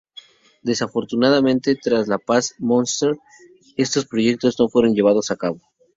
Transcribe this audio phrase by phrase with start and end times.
[0.63, 3.19] Desafortunadamente, tras la paz de Munster,
[3.77, 5.61] estos proyectos no fueron llevados a cabo.